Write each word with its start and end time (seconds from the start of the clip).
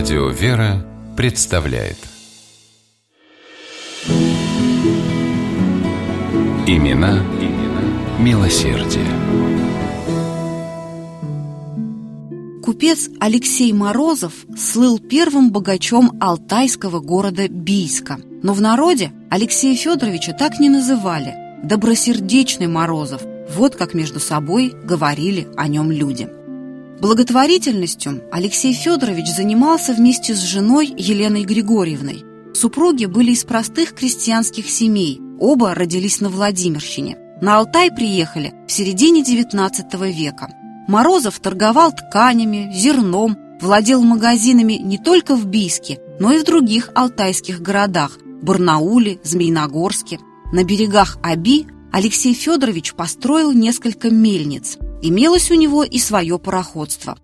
Радио 0.00 0.30
«Вера» 0.30 0.82
представляет 1.14 1.98
Имена, 6.66 7.18
имена 7.38 8.18
милосердие. 8.18 9.04
Купец 12.62 13.10
Алексей 13.20 13.74
Морозов 13.74 14.32
слыл 14.56 14.98
первым 14.98 15.52
богачом 15.52 16.16
алтайского 16.18 17.00
города 17.00 17.46
Бийска. 17.48 18.18
Но 18.42 18.54
в 18.54 18.62
народе 18.62 19.12
Алексея 19.28 19.76
Федоровича 19.76 20.32
так 20.32 20.58
не 20.60 20.70
называли. 20.70 21.34
Добросердечный 21.62 22.68
Морозов. 22.68 23.20
Вот 23.54 23.76
как 23.76 23.92
между 23.92 24.18
собой 24.18 24.72
говорили 24.82 25.46
о 25.58 25.68
нем 25.68 25.90
люди. 25.90 26.39
Благотворительностью 27.00 28.22
Алексей 28.30 28.74
Федорович 28.74 29.28
занимался 29.28 29.94
вместе 29.94 30.34
с 30.34 30.40
женой 30.40 30.92
Еленой 30.98 31.44
Григорьевной. 31.44 32.24
Супруги 32.52 33.06
были 33.06 33.32
из 33.32 33.42
простых 33.44 33.94
крестьянских 33.94 34.68
семей, 34.68 35.18
оба 35.38 35.74
родились 35.74 36.20
на 36.20 36.28
Владимирщине. 36.28 37.16
На 37.40 37.56
Алтай 37.56 37.90
приехали 37.90 38.52
в 38.68 38.72
середине 38.72 39.22
XIX 39.22 40.12
века. 40.12 40.54
Морозов 40.88 41.40
торговал 41.40 41.92
тканями, 41.92 42.70
зерном, 42.74 43.38
владел 43.62 44.02
магазинами 44.02 44.74
не 44.74 44.98
только 44.98 45.36
в 45.36 45.46
Бийске, 45.46 46.00
но 46.18 46.32
и 46.32 46.38
в 46.38 46.44
других 46.44 46.90
алтайских 46.94 47.62
городах– 47.62 48.18
Барнауле, 48.42 49.20
Змеиногорске. 49.24 50.18
На 50.52 50.64
берегах 50.64 51.16
Аби 51.22 51.66
Алексей 51.92 52.34
Федорович 52.34 52.92
построил 52.92 53.52
несколько 53.52 54.10
мельниц– 54.10 54.76
Имелось 55.02 55.50
у 55.50 55.54
него 55.54 55.82
и 55.82 55.98
свое 55.98 56.38
пароходство. 56.38 57.16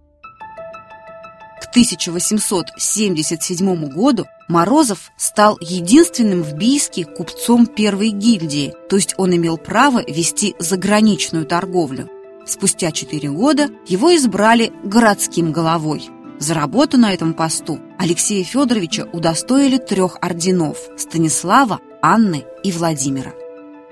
К 1.60 1.66
1877 1.70 3.88
году 3.88 4.24
Морозов 4.48 5.12
стал 5.18 5.58
единственным 5.60 6.42
в 6.42 6.54
Бийске 6.54 7.04
купцом 7.04 7.66
первой 7.66 8.08
гильдии, 8.10 8.72
то 8.88 8.96
есть 8.96 9.14
он 9.18 9.36
имел 9.36 9.58
право 9.58 10.02
вести 10.06 10.54
заграничную 10.58 11.44
торговлю. 11.44 12.08
Спустя 12.46 12.92
четыре 12.92 13.28
года 13.28 13.68
его 13.86 14.14
избрали 14.14 14.72
городским 14.84 15.52
головой. 15.52 16.08
За 16.38 16.54
работу 16.54 16.96
на 16.96 17.12
этом 17.12 17.34
посту 17.34 17.78
Алексея 17.98 18.44
Федоровича 18.44 19.06
удостоили 19.12 19.76
трех 19.78 20.16
орденов– 20.20 20.78
Станислава, 20.96 21.80
Анны 22.00 22.44
и 22.62 22.72
Владимира. 22.72 23.34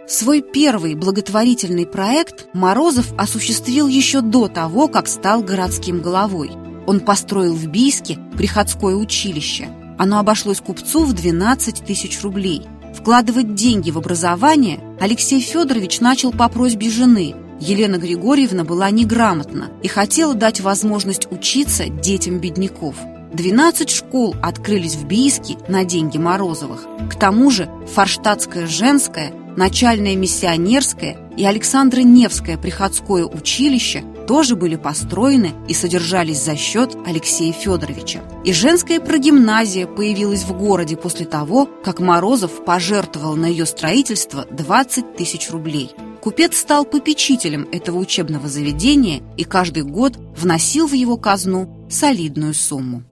Свой 0.07 0.43
первый 0.43 0.97
благотворительный 0.97 1.87
проект 1.87 2.47
Морозов 2.53 3.15
осуществил 3.17 3.89
еще 3.89 4.21
до 4.21 4.49
того, 4.49 4.87
как 4.87 5.09
стал 5.09 5.43
городским 5.43 6.03
головой. 6.03 6.51
Он 6.87 7.01
построил 7.01 7.55
в 7.55 7.67
Бийске 7.69 8.19
приходское 8.37 8.97
училище. 8.97 9.69
Оно 9.99 10.19
обошлось 10.19 10.61
купцу 10.61 11.05
в 11.05 11.15
12 11.15 11.87
тысяч 11.87 12.23
рублей. 12.23 12.67
Вкладывать 12.95 13.55
деньги 13.55 13.91
в 13.91 13.97
образование 13.97 14.79
Алексей 15.01 15.41
Федорович 15.41 16.01
начал 16.01 16.33
по 16.33 16.51
просьбе 16.51 16.91
жены. 16.91 17.35
Елена 17.59 17.97
Григорьевна 17.97 18.65
была 18.65 18.91
неграмотна 18.91 19.71
и 19.83 19.89
хотела 19.89 20.35
дать 20.35 20.61
возможность 20.61 21.33
учиться 21.33 21.89
детям 21.89 22.41
бедняков. 22.41 22.97
12 23.33 23.89
школ 23.89 24.37
открылись 24.43 24.97
в 24.97 25.07
Бийске 25.07 25.57
на 25.67 25.85
деньги 25.85 26.19
Морозовых. 26.19 26.85
К 27.11 27.19
тому 27.19 27.51
же 27.51 27.71
Форштадтская 27.95 28.67
женская– 28.67 29.33
начальное 29.57 30.17
миссионерское 30.17 31.19
и 31.37 31.45
Александро 31.45 32.01
Невское 32.01 32.57
приходское 32.57 33.25
училище 33.25 34.05
тоже 34.27 34.57
были 34.57 34.77
построены 34.77 35.53
и 35.69 35.75
содержались 35.75 36.43
за 36.43 36.57
счет 36.57 36.97
Алексея 37.07 37.53
Федоровича. 37.53 38.21
И 38.45 38.53
женская 38.53 39.01
прогимназия 39.01 39.87
появилась 39.87 40.45
в 40.45 40.57
городе 40.57 40.97
после 40.97 41.27
того, 41.27 41.69
как 41.85 42.01
Морозов 42.01 42.65
пожертвовал 42.65 43.37
на 43.37 43.47
ее 43.47 43.67
строительство 43.67 44.47
20 44.51 45.17
тысяч 45.17 45.51
рублей. 45.51 45.91
Купец 46.23 46.57
стал 46.57 46.87
попечителем 46.87 47.69
этого 47.71 47.99
учебного 47.99 48.49
заведения 48.49 49.23
и 49.37 49.45
каждый 49.45 49.83
год 49.83 50.17
вносил 50.35 50.87
в 50.87 50.95
его 50.95 51.19
казну 51.19 51.87
солидную 51.91 52.55
сумму. 52.55 53.05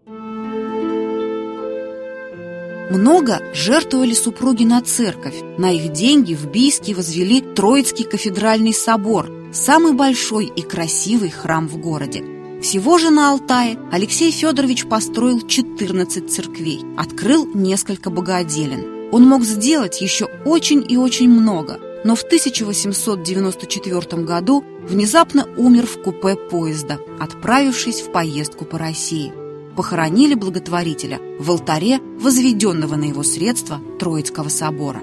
Много 2.90 3.40
жертвовали 3.54 4.14
супруги 4.14 4.64
на 4.64 4.82
церковь. 4.82 5.40
На 5.58 5.72
их 5.72 5.92
деньги 5.92 6.34
в 6.34 6.50
Бийске 6.50 6.94
возвели 6.94 7.40
Троицкий 7.40 8.04
кафедральный 8.04 8.74
собор, 8.74 9.30
самый 9.52 9.92
большой 9.92 10.46
и 10.46 10.62
красивый 10.62 11.30
храм 11.30 11.68
в 11.68 11.78
городе. 11.78 12.24
Всего 12.62 12.98
же 12.98 13.10
на 13.10 13.32
Алтае 13.32 13.78
Алексей 13.90 14.30
Федорович 14.30 14.86
построил 14.86 15.40
14 15.40 16.30
церквей, 16.30 16.80
открыл 16.96 17.48
несколько 17.54 18.10
богоделен. 18.10 19.10
Он 19.12 19.26
мог 19.26 19.44
сделать 19.44 20.00
еще 20.00 20.26
очень 20.44 20.84
и 20.88 20.96
очень 20.96 21.28
много, 21.28 21.80
но 22.04 22.14
в 22.14 22.22
1894 22.22 24.22
году 24.22 24.64
внезапно 24.88 25.46
умер 25.56 25.86
в 25.86 26.02
купе 26.02 26.36
поезда, 26.36 26.98
отправившись 27.18 28.00
в 28.00 28.12
поездку 28.12 28.64
по 28.64 28.78
России 28.78 29.32
похоронили 29.76 30.34
благотворителя 30.34 31.20
в 31.38 31.50
алтаре, 31.50 32.00
возведенного 32.18 32.96
на 32.96 33.04
его 33.04 33.22
средства 33.22 33.80
Троицкого 33.98 34.48
собора. 34.48 35.00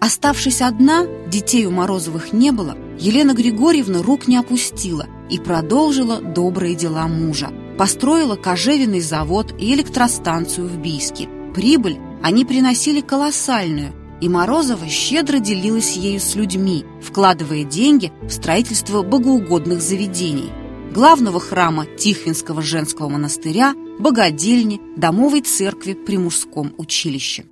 Оставшись 0.00 0.62
одна, 0.62 1.06
детей 1.26 1.66
у 1.66 1.70
Морозовых 1.70 2.32
не 2.32 2.52
было, 2.52 2.76
Елена 2.98 3.34
Григорьевна 3.34 4.02
рук 4.02 4.28
не 4.28 4.36
опустила 4.36 5.06
и 5.28 5.38
продолжила 5.38 6.20
добрые 6.20 6.74
дела 6.74 7.08
мужа. 7.08 7.50
Построила 7.76 8.36
кожевенный 8.36 9.00
завод 9.00 9.54
и 9.58 9.74
электростанцию 9.74 10.68
в 10.68 10.78
Бийске. 10.78 11.28
Прибыль 11.54 11.98
они 12.22 12.44
приносили 12.44 13.00
колоссальную, 13.00 13.92
и 14.20 14.28
Морозова 14.28 14.86
щедро 14.86 15.38
делилась 15.38 15.96
ею 15.96 16.20
с 16.20 16.34
людьми, 16.34 16.84
вкладывая 17.00 17.64
деньги 17.64 18.12
в 18.22 18.30
строительство 18.30 19.02
богоугодных 19.02 19.80
заведений– 19.80 20.50
главного 20.92 21.40
храма 21.40 21.86
Тихвинского 21.86 22.62
женского 22.62 23.08
монастыря, 23.08 23.74
богадельни, 23.98 24.80
домовой 24.96 25.42
церкви 25.42 25.92
при 25.94 26.16
мужском 26.18 26.74
училище. 26.78 27.44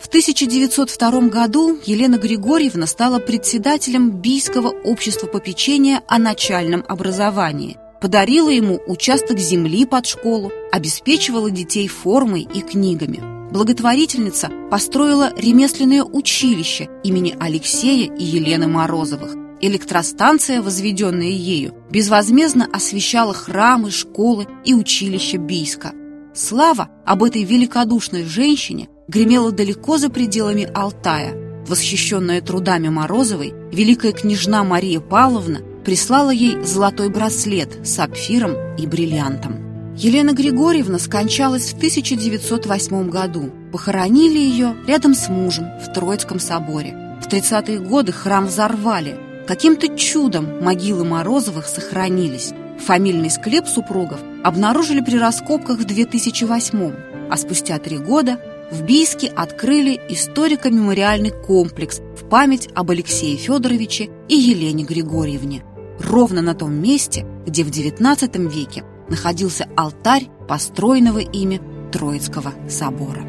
В 0.00 0.06
1902 0.10 1.28
году 1.28 1.78
Елена 1.84 2.16
Григорьевна 2.16 2.86
стала 2.86 3.20
председателем 3.20 4.10
Бийского 4.10 4.68
общества 4.68 5.26
попечения 5.26 6.02
о 6.08 6.18
начальном 6.18 6.84
образовании, 6.88 7.76
подарила 8.00 8.48
ему 8.48 8.80
участок 8.86 9.38
земли 9.38 9.84
под 9.84 10.06
школу, 10.06 10.50
обеспечивала 10.72 11.50
детей 11.50 11.86
формой 11.86 12.42
и 12.42 12.60
книгами. 12.60 13.20
Благотворительница 13.52 14.50
построила 14.70 15.32
ремесленное 15.36 16.02
училище 16.02 16.88
имени 17.04 17.36
Алексея 17.38 18.12
и 18.12 18.24
Елены 18.24 18.68
Морозовых, 18.68 19.36
Электростанция, 19.62 20.62
возведенная 20.62 21.28
ею, 21.28 21.74
безвозмездно 21.90 22.66
освещала 22.72 23.34
храмы, 23.34 23.90
школы 23.90 24.46
и 24.64 24.72
училища 24.72 25.36
Бийска. 25.36 25.92
Слава 26.34 26.88
об 27.04 27.22
этой 27.22 27.44
великодушной 27.44 28.24
женщине 28.24 28.88
гремела 29.06 29.52
далеко 29.52 29.98
за 29.98 30.08
пределами 30.08 30.70
Алтая. 30.74 31.34
Восхищенная 31.66 32.40
трудами 32.40 32.88
Морозовой, 32.88 33.52
великая 33.70 34.12
княжна 34.12 34.64
Мария 34.64 35.00
Павловна 35.00 35.60
прислала 35.84 36.30
ей 36.30 36.62
золотой 36.64 37.10
браслет 37.10 37.86
с 37.86 37.96
сапфиром 37.96 38.76
и 38.78 38.86
бриллиантом. 38.86 39.94
Елена 39.94 40.32
Григорьевна 40.32 40.98
скончалась 40.98 41.72
в 41.72 41.76
1908 41.76 43.10
году. 43.10 43.50
Похоронили 43.72 44.38
ее 44.38 44.74
рядом 44.86 45.14
с 45.14 45.28
мужем 45.28 45.66
в 45.84 45.92
Троицком 45.92 46.40
соборе. 46.40 47.18
В 47.22 47.28
30-е 47.28 47.78
годы 47.80 48.12
храм 48.12 48.46
взорвали– 48.46 49.18
Каким-то 49.46 49.96
чудом 49.96 50.62
могилы 50.62 51.04
Морозовых 51.04 51.66
сохранились. 51.66 52.52
Фамильный 52.86 53.30
склеп 53.30 53.66
супругов 53.66 54.20
обнаружили 54.42 55.00
при 55.00 55.16
раскопках 55.16 55.78
в 55.78 55.84
2008 55.84 57.10
а 57.30 57.36
спустя 57.36 57.78
три 57.78 57.96
года 57.96 58.40
в 58.70 58.82
Бийске 58.82 59.28
открыли 59.28 60.00
историко-мемориальный 60.08 61.30
комплекс 61.30 62.00
в 62.20 62.28
память 62.28 62.68
об 62.74 62.90
Алексее 62.90 63.36
Федоровиче 63.36 64.10
и 64.28 64.34
Елене 64.34 64.84
Григорьевне. 64.84 65.64
Ровно 66.00 66.42
на 66.42 66.54
том 66.54 66.74
месте, 66.74 67.24
где 67.46 67.62
в 67.62 67.68
XIX 67.68 68.48
веке 68.48 68.84
находился 69.08 69.68
алтарь 69.76 70.28
построенного 70.48 71.18
ими 71.18 71.60
Троицкого 71.92 72.52
собора. 72.68 73.22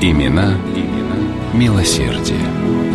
Имена, 0.00 0.56
имена 0.74 1.07
милосердие. 1.54 2.87